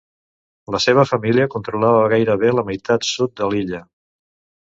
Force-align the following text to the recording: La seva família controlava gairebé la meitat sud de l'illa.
La 0.75 0.79
seva 0.85 1.03
família 1.09 1.45
controlava 1.55 2.07
gairebé 2.15 2.51
la 2.59 2.65
meitat 2.71 3.07
sud 3.11 3.35
de 3.43 3.51
l'illa. 3.53 3.83